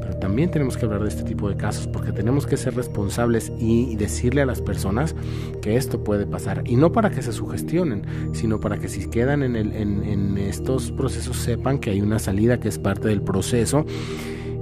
[0.00, 3.52] Pero también tenemos que hablar de este tipo de casos porque tenemos que ser responsables
[3.58, 5.16] y decirle a las personas
[5.60, 6.62] que esto puede pasar.
[6.64, 10.38] Y no para que se sugestionen, sino para que si quedan en, el, en, en
[10.38, 13.84] estos procesos sepan que hay una salida que es parte del proceso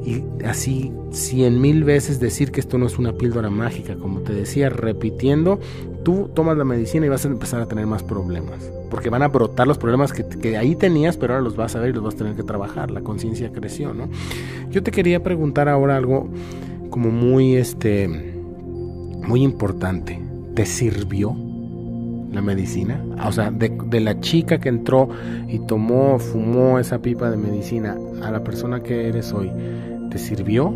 [0.09, 4.33] y así cien mil veces decir que esto no es una píldora mágica, como te
[4.33, 5.61] decía, repitiendo,
[6.05, 9.29] tú tomas la medicina y vas a empezar a tener más problemas, porque van a
[9.29, 12.15] brotar los problemas que, ahí tenías, pero ahora los vas a ver y los vas
[12.15, 14.09] a tener que trabajar, la conciencia creció, ¿no?
[14.71, 16.29] Yo te quería preguntar ahora algo
[16.91, 20.29] como muy, este, muy importante.
[20.59, 21.37] ¿te sirvió
[22.33, 23.01] la medicina?
[23.25, 25.09] O sea, de, de, la chica que entró
[25.47, 29.53] y tomó, fumó esa pipa de medicina a la persona que eres hoy,
[30.19, 30.75] ¿te sirvió?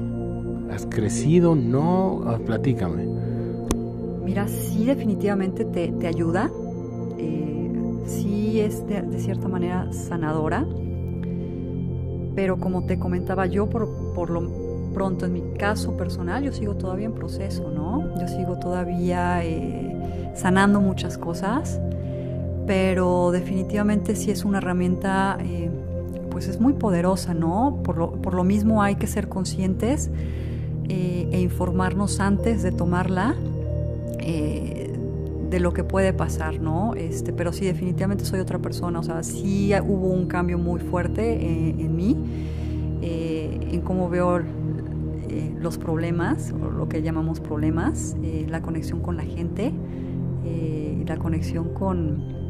[0.72, 1.57] ¿Has crecido?
[1.57, 2.22] ¿No?
[2.26, 3.07] Ah, platícame.
[4.24, 6.48] Mira, sí definitivamente te, ayuda.
[7.18, 7.72] Eh,
[8.07, 10.64] sí es de, de, cierta manera sanadora.
[12.37, 16.76] Pero como te comentaba yo, por, por lo pronto en mi caso personal, yo sigo
[16.76, 18.14] todavía en proceso, ¿no?
[18.20, 21.81] Yo sigo todavía eh, sanando muchas cosas.
[22.68, 25.68] Pero definitivamente sí es una herramienta, eh,
[26.42, 27.83] pues es muy poderosa, ¿no?
[27.85, 30.11] Por lo, por lo mismo hay que ser conscientes
[30.88, 33.37] eh, e informarnos antes de tomarla
[34.18, 34.92] eh,
[35.48, 36.94] de lo que puede pasar, ¿no?
[36.94, 41.35] Este, pero sí, definitivamente soy otra persona, o sea, sí hubo un cambio muy fuerte
[41.35, 42.16] eh, en mí,
[43.02, 44.40] en cómo veo
[45.61, 48.16] los problemas, o lo que llamamos problemas,
[48.48, 49.72] la conexión con la gente,
[51.07, 52.41] la conexión con,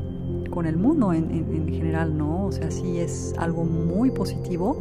[0.52, 2.46] con el mundo en, en, en general, ¿no?
[2.46, 4.76] O sea, sí es algo muy positivo,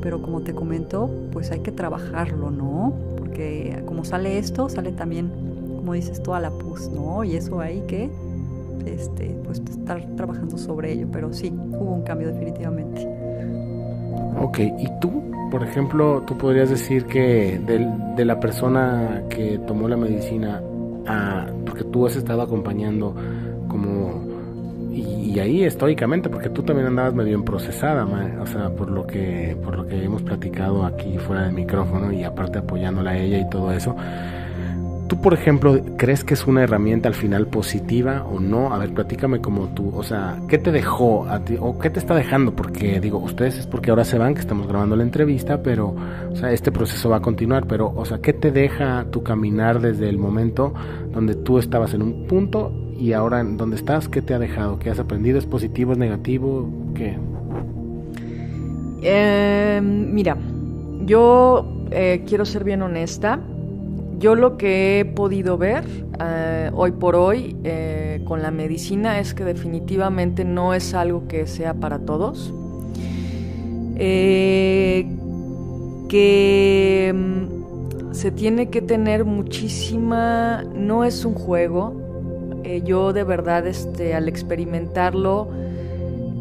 [0.00, 2.92] pero como te comento, pues hay que trabajarlo, ¿no?
[3.18, 5.30] Porque como sale esto, sale también
[5.86, 7.22] como dices tú, a la pus, ¿no?
[7.22, 8.10] Y eso hay que
[8.86, 13.06] este, pues, estar trabajando sobre ello, pero sí, hubo un cambio definitivamente.
[14.40, 19.88] Ok, ¿y tú, por ejemplo, tú podrías decir que de, de la persona que tomó
[19.88, 20.60] la medicina,
[21.06, 23.14] a, porque tú has estado acompañando
[23.68, 24.25] como
[25.36, 28.06] y, ahí estoicamente porque tú también andabas medio procesada
[28.40, 32.24] o sea por lo que por lo que hemos platicado aquí fuera del micrófono y
[32.24, 33.94] aparte apoyándola a ella y todo eso
[35.08, 38.74] Tú, por ejemplo, ¿crees que es una herramienta al final positiva o no?
[38.74, 42.00] A ver, platícame como tú, o sea, ¿qué te dejó a ti o qué te
[42.00, 42.56] está dejando?
[42.56, 45.94] Porque digo, ustedes es porque ahora se van, que estamos grabando la entrevista, pero,
[46.32, 49.80] o sea, este proceso va a continuar, pero, o sea, ¿qué te deja tu caminar
[49.80, 50.74] desde el momento
[51.12, 54.08] donde tú estabas en un punto y ahora en donde estás?
[54.08, 54.78] ¿Qué te ha dejado?
[54.78, 55.38] ¿Qué has aprendido?
[55.38, 56.68] ¿Es positivo, es negativo?
[56.94, 57.16] ¿Qué?
[59.02, 60.36] Eh, mira,
[61.04, 63.40] yo eh, quiero ser bien honesta
[64.18, 65.84] yo lo que he podido ver
[66.20, 71.46] eh, hoy por hoy eh, con la medicina es que definitivamente no es algo que
[71.46, 72.54] sea para todos.
[76.08, 82.05] Que mm, se tiene que tener muchísima, no es un juego.
[82.66, 85.48] Eh, yo de verdad este, al experimentarlo,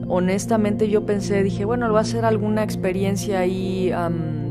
[0.08, 3.94] honestamente yo pensé, dije, bueno, va a ser alguna experiencia ahí...
[3.94, 4.46] Um,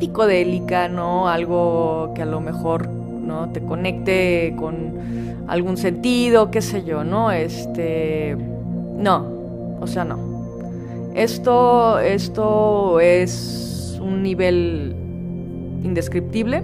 [0.00, 1.28] psicodélica, ¿no?
[1.28, 7.30] Algo que a lo mejor no te conecte con algún sentido, qué sé yo, ¿no?
[7.30, 8.36] Este
[8.96, 9.26] no,
[9.80, 10.18] o sea, no.
[11.14, 14.96] Esto esto es un nivel
[15.84, 16.62] indescriptible.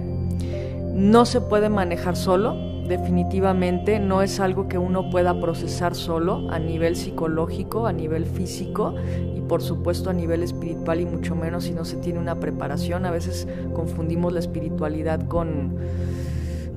[0.95, 2.57] No se puede manejar solo,
[2.89, 8.95] definitivamente no es algo que uno pueda procesar solo a nivel psicológico, a nivel físico
[9.37, 13.07] y por supuesto a nivel espiritual y mucho menos si no se tiene una preparación.
[13.07, 15.77] A veces confundimos la espiritualidad con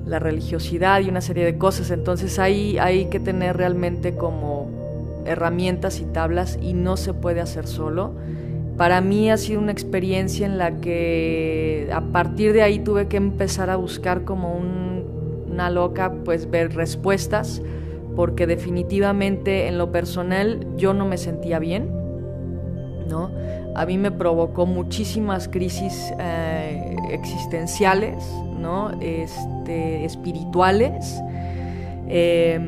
[0.06, 4.68] la religiosidad y una serie de cosas, entonces hay, hay que tener realmente como
[5.24, 8.14] herramientas y tablas y no se puede hacer solo.
[8.76, 13.18] Para mí ha sido una experiencia en la que a partir de ahí tuve que
[13.18, 14.89] empezar a buscar como un
[15.50, 17.62] una loca pues ver respuestas
[18.16, 21.90] porque definitivamente en lo personal yo no me sentía bien,
[23.08, 23.30] ¿no?
[23.74, 28.24] A mí me provocó muchísimas crisis eh, existenciales,
[28.58, 28.90] ¿no?
[29.00, 31.20] Este, espirituales.
[32.08, 32.58] Eh,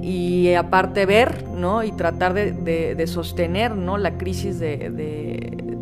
[0.00, 1.82] y aparte ver, ¿no?
[1.82, 3.98] Y tratar de, sostener, ¿no?
[3.98, 4.88] La crisis de,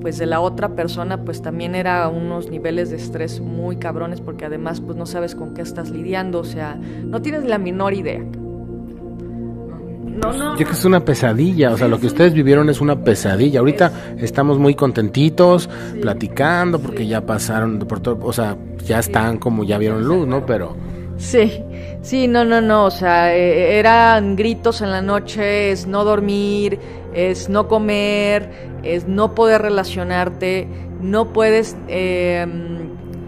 [0.07, 4.45] pues de la otra persona pues también era unos niveles de estrés muy cabrones porque
[4.45, 8.21] además pues no sabes con qué estás lidiando, o sea, no tienes la menor idea.
[8.21, 10.57] No, no.
[10.57, 13.59] Yo que es una pesadilla, o sea, lo que ustedes vivieron es una pesadilla.
[13.59, 15.99] Ahorita estamos muy contentitos, sí.
[15.99, 20.47] platicando, porque ya pasaron por todo, o sea, ya están como ya vieron luz, ¿no?
[20.47, 20.77] Pero...
[21.19, 21.65] Sí,
[22.03, 26.79] sí, no, no, no, o sea, eh, eran gritos en la noche, es no dormir,
[27.17, 28.51] es no comer,
[28.83, 30.69] es no poder relacionarte,
[31.01, 32.47] no puedes eh,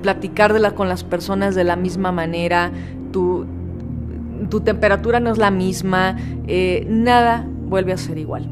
[0.03, 2.71] platicar de con las personas de la misma manera,
[3.13, 3.47] tu,
[4.51, 8.47] tu temperatura no es la misma, eh, nada vuelve a ser igual.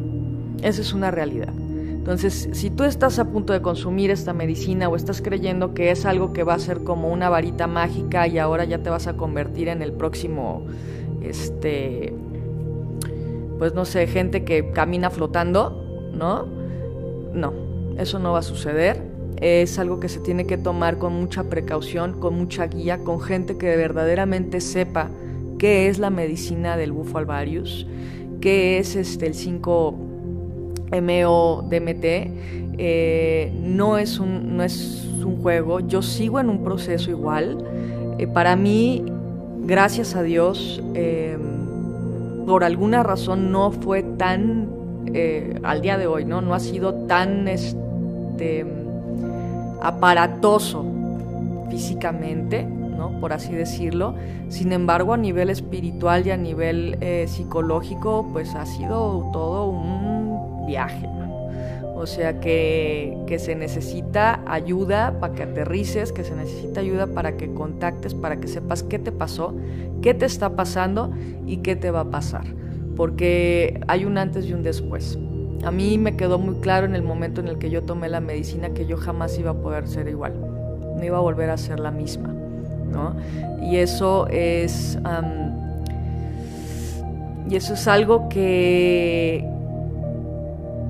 [0.63, 1.53] Esa es una realidad.
[1.53, 6.07] Entonces, si tú estás a punto de consumir esta medicina o estás creyendo que es
[6.07, 9.19] algo que va a ser como una varita mágica y ahora ya te vas a
[9.19, 10.65] convertir en el próximo,
[11.21, 12.15] este,
[13.59, 16.47] pues no sé, gente que camina flotando, ¿no?
[17.33, 17.53] No,
[17.99, 19.03] eso no va a suceder.
[19.41, 23.59] Es algo que se tiene que tomar con mucha precaución, con mucha guía, con gente
[23.59, 25.11] que verdaderamente sepa
[25.59, 27.87] qué es la medicina del bufo alvarius,
[28.41, 32.05] qué es este, el 5-MO-DMT.
[32.79, 37.63] Eh, no, es un, no es un juego, yo sigo en un proceso igual.
[38.19, 39.05] Eh, para mí,
[39.65, 41.37] gracias a Dios, eh,
[42.47, 44.69] por alguna razón no fue tan,
[45.63, 46.41] al día de hoy, ¿no?
[46.41, 48.67] no ha sido tan este,
[49.83, 50.85] aparatoso
[51.71, 53.21] físicamente, ¿no?
[53.21, 54.15] por así decirlo.
[54.49, 60.67] Sin embargo, a nivel espiritual y a nivel eh, psicológico, pues ha sido todo un
[60.67, 61.09] viaje.
[61.99, 67.53] O sea que, se necesita ayuda para que aterrices, que se necesita ayuda para que
[67.55, 69.55] contactes, para que sepas qué te pasó,
[70.03, 71.11] qué te está pasando
[71.47, 72.45] y qué te va a pasar.
[72.97, 75.19] Porque hay un antes y un después.
[75.65, 78.21] A mí me quedó muy claro en el momento en el que yo tomé la
[78.21, 80.35] medicina que yo jamás iba a poder ser igual,
[80.97, 82.29] no iba a volver a ser la misma,
[82.93, 83.17] ¿no?
[83.63, 84.99] Y eso es,
[87.49, 89.49] y eso es algo que,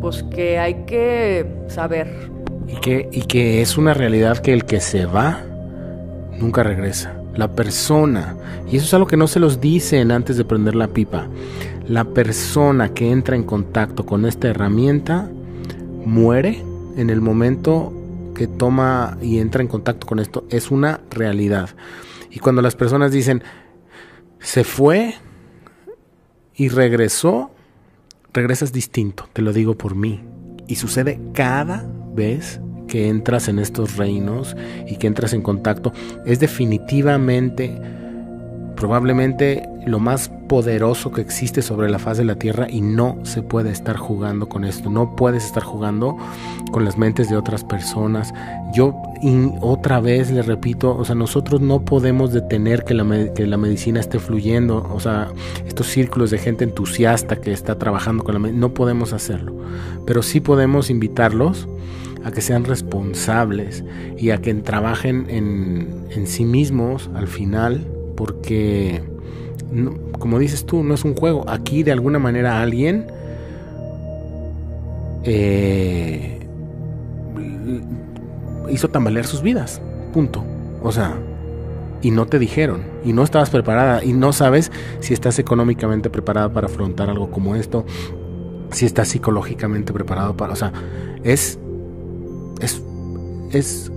[0.00, 2.30] pues que hay que saber.
[2.68, 5.42] Y que, y que es una realidad que el que se va
[6.38, 7.14] nunca regresa.
[7.35, 8.37] La persona,
[8.70, 11.28] y eso es algo que no se los dicen antes de prender la pipa
[11.88, 15.30] la persona que entra en contacto con esta herramienta
[16.04, 16.62] muere
[16.96, 17.92] en el momento
[18.35, 20.44] que toma y entra en contacto con esto.
[20.50, 21.70] Es una realidad.
[22.30, 23.42] Y cuando las personas dicen,
[24.40, 25.14] se fue
[26.54, 27.50] y regresó,
[28.37, 30.22] regresas distinto, te lo digo por mí.
[30.68, 35.92] Y sucede cada vez que entras en estos reinos y que entras en contacto.
[36.25, 37.81] Es definitivamente
[38.77, 43.43] probablemente lo más poderoso que existe sobre la faz de la Tierra y no se
[43.43, 46.17] puede estar jugando con esto, no puedes estar jugando
[46.73, 48.35] con las mentes de otras personas.
[48.75, 48.95] Yo
[49.61, 54.01] otra vez le repito, o sea, nosotros no podemos detener que la, que la medicina
[54.01, 55.33] esté fluyendo, o sea,
[55.67, 59.55] estos círculos de gente entusiasta que está trabajando con la medicina, no podemos hacerlo,
[60.05, 61.69] pero sí podemos invitarlos
[62.25, 63.85] a que sean responsables
[64.19, 69.02] y a que trabajen en, en sí mismos al final porque,
[70.18, 71.44] como dices tú, no es un juego.
[71.48, 73.07] Aquí de alguna manera alguien
[75.24, 76.38] eh,
[78.70, 79.81] hizo tambalear sus vidas,
[80.12, 80.44] punto.
[80.83, 81.16] O sea,
[82.02, 86.52] y no te dijeron, y no estabas preparada, y no sabes si estás económicamente preparada
[86.52, 87.85] para afrontar algo como esto,
[88.70, 90.72] si estás psicológicamente preparado para, o sea,
[91.24, 91.59] es,
[92.61, 92.83] es,
[93.52, 93.90] es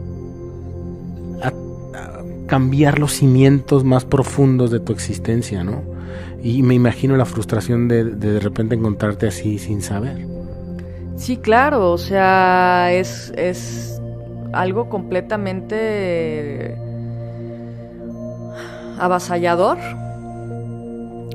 [2.50, 5.84] cambiar los cimientos más profundos de tu existencia, ¿no?
[6.42, 10.26] Y me imagino la frustración de de, repente encontrarte así sin saber.
[11.16, 14.02] Sí, claro, o sea, es, es
[14.52, 16.76] algo completamente
[18.98, 19.78] avasallador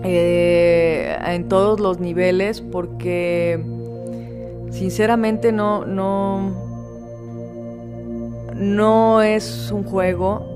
[0.03, 3.65] eh, en todos los niveles porque
[4.71, 6.51] sinceramente no, no,
[8.55, 10.54] no es un juego,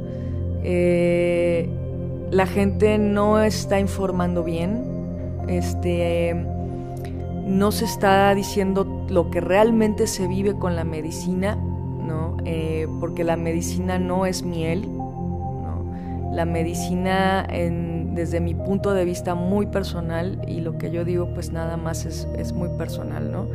[0.64, 1.68] eh,
[2.30, 4.84] la gente no está informando bien,
[5.48, 6.34] este,
[7.46, 12.36] no se está diciendo lo que realmente se vive con la medicina, ¿no?
[12.44, 14.88] Eh, porque la medicina no es miel,
[16.32, 17.46] la medicina
[18.18, 22.04] desde mi punto de vista muy personal y lo que yo digo pues nada más
[22.04, 23.46] es, muy personal, ¿no?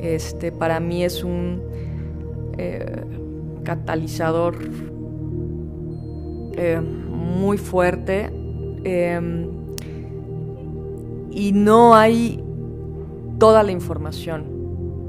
[0.00, 1.62] Este, para mí es un
[2.58, 3.04] eh,
[3.64, 4.58] catalizador
[6.62, 8.30] eh, muy fuerte
[8.84, 9.48] em,
[11.30, 12.44] y no hay
[13.38, 14.49] toda la información,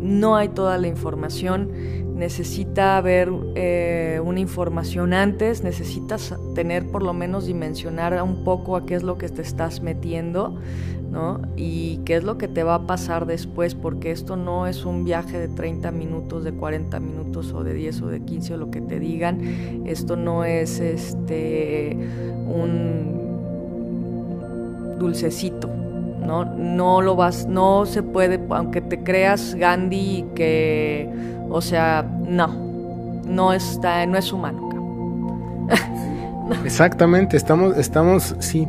[0.02, 1.70] no hay toda la información,
[2.16, 8.86] necesita haber eh, una información antes, necesitas tener por lo menos dimensionar un poco a
[8.86, 10.56] qué es lo que te estás metiendo,
[11.12, 11.42] ¿no?
[11.58, 15.04] Y qué es lo que te va a pasar después, porque esto no es un
[15.04, 18.72] viaje de 30 minutos, de 40 minutos o de 10 o de 15 o lo
[18.72, 19.84] que te digan.
[19.86, 21.98] Esto no es este
[22.48, 23.21] un
[25.00, 25.69] dulcecito,
[26.22, 26.46] ¿no?
[26.46, 31.10] No lo vas, no se puede, aunque te creas Gandhi que,
[31.50, 32.48] o sea, no,
[33.26, 35.67] no está, no es humano.
[36.65, 38.67] Exactamente, estamos, estamos, sí.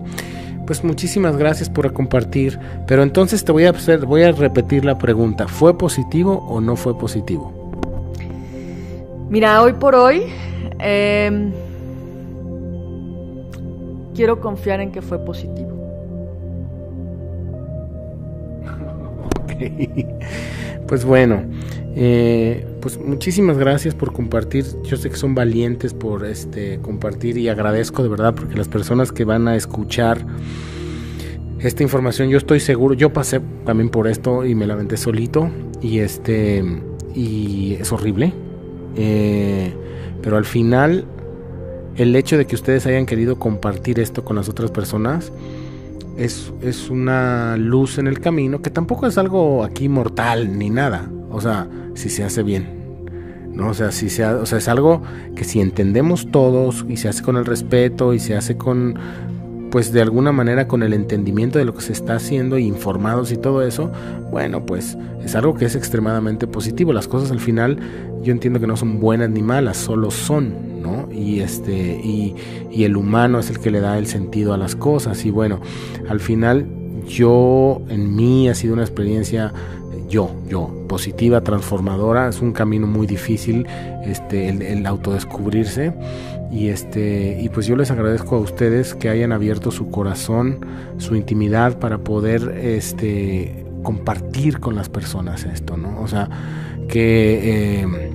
[0.67, 2.59] Pues muchísimas gracias por compartir.
[2.87, 5.49] Pero entonces te voy a hacer, voy a repetir la pregunta.
[5.49, 7.53] ¿Fue positivo o no fue positivo?
[9.29, 10.25] Mira, hoy por hoy
[10.79, 11.53] em,
[14.15, 15.72] quiero confiar en que fue positivo.
[20.87, 21.45] Pues bueno,
[21.95, 24.67] eh, pues muchísimas gracias por compartir.
[24.85, 29.11] Yo sé que son valientes por este compartir y agradezco de verdad porque las personas
[29.11, 30.27] que van a escuchar
[31.61, 35.49] esta información yo estoy seguro, yo pasé también por esto y me lamenté solito
[35.81, 36.65] y este
[37.15, 38.33] y es horrible.
[38.97, 39.73] Eh,
[40.23, 41.07] pero al final
[41.97, 45.33] el hecho de que ustedes hayan querido compartir esto con las otras personas
[46.17, 51.11] es, es una luz en el camino que tampoco es algo aquí mortal ni nada.
[51.31, 52.83] O sea, si se hace bien.
[53.53, 53.69] ¿no?
[53.69, 55.03] O sea, si se o sea, es algo
[55.37, 58.95] que si entendemos todos y se hace con el respeto y se hace con,
[59.73, 63.39] pues de alguna manera con el entendimiento de lo que se está haciendo informados y
[63.39, 63.91] todo eso,
[64.31, 66.93] bueno, pues es algo que es extremadamente positivo.
[66.93, 67.79] Las cosas al final
[68.23, 71.09] yo entiendo que no son buenas ni malas, solo son, ¿no?
[71.11, 72.37] Y este y,
[72.71, 75.59] y el humano es el que le da el sentido a las cosas y bueno,
[76.07, 76.67] al final
[77.09, 79.55] yo en mí ha sido una experiencia
[80.13, 83.67] yo, yo, positiva, transformadora, es un camino muy difícil
[84.05, 85.95] este el, el autodescubrirse.
[86.53, 90.67] Y este y pues yo les agradezco a ustedes que hayan abierto su corazón
[90.99, 96.29] su intimidad para poder este compartir con las personas esto no o sea
[96.89, 98.13] que eh,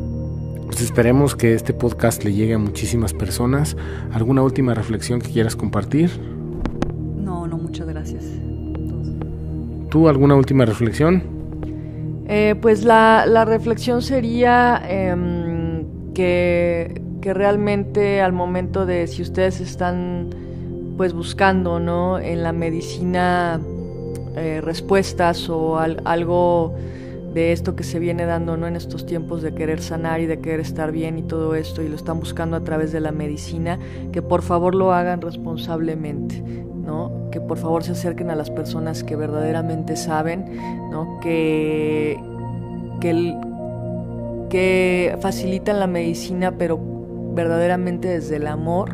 [0.68, 3.76] pues esperemos que este podcast le llegue a muchísimas personas.
[4.12, 6.12] Alguna última reflexión que quieras compartir
[7.16, 8.24] no no muchas gracias.
[9.89, 11.37] Tú alguna última reflexión
[12.28, 19.60] eh, pues la, la, reflexión sería eh, que que realmente al momento de si ustedes
[19.60, 20.30] están
[20.98, 22.20] pues buscando ¿no?
[22.20, 23.60] en la medicina
[24.36, 26.76] eh, respuestas o al, algo
[27.34, 28.66] de esto que se viene dando ¿no?
[28.68, 31.90] en estos tiempos de querer sanar y de querer estar bien y todo esto y
[31.90, 33.78] lo están buscando a través de la medicina,
[34.12, 37.12] que por favor lo hagan responsablemente, ¿no?
[37.32, 40.46] que por favor se acerquen a las personas que verdaderamente saben,
[40.90, 41.20] ¿no?
[41.22, 42.18] que,
[44.50, 46.80] que, facilitan la medicina pero
[47.36, 48.92] verdaderamente desde el amor,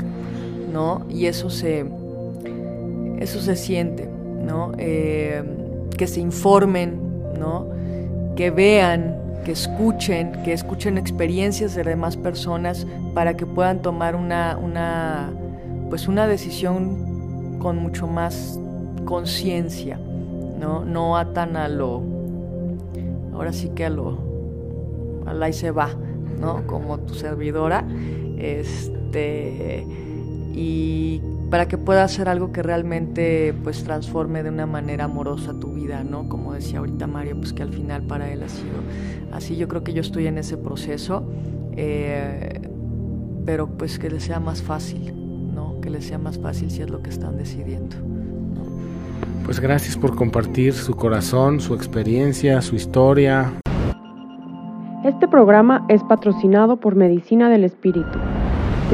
[0.73, 1.05] ¿no?
[1.09, 1.85] Y eso se,
[3.19, 4.09] eso se siente,
[4.43, 4.71] ¿no?
[4.77, 5.43] Eh,
[5.95, 6.99] que se informen,
[7.39, 7.67] ¿no?
[8.35, 9.15] Que vean,
[9.45, 15.31] que escuchen, que escuchen experiencias de demás personas para que puedan tomar una, una,
[15.89, 17.12] pues una decisión
[17.63, 18.59] con mucho más
[19.05, 19.97] conciencia,
[20.59, 20.83] ¿no?
[20.83, 22.03] No atan a lo,
[23.33, 24.17] ahora sí que a lo,
[25.25, 25.89] a la y se va,
[26.41, 26.67] ¿no?
[26.67, 27.87] Como tu servidora,
[28.37, 29.87] este,
[30.53, 35.71] y para que pueda hacer algo que realmente pues transforme de una manera amorosa tu
[35.71, 36.27] vida, ¿no?
[36.27, 38.75] Como decía ahorita Mario, pues que al final para él ha sido
[39.31, 39.55] así.
[39.55, 41.23] Yo creo que yo estoy en ese proceso,
[41.77, 42.59] eh,
[43.45, 45.22] pero pues que les sea más fácil.
[45.83, 47.97] Que les sea más fácil si es lo que están decidiendo.
[49.43, 53.51] Pues gracias por compartir su corazón, su experiencia, su historia.
[55.03, 58.17] Este programa es patrocinado por Medicina del Espíritu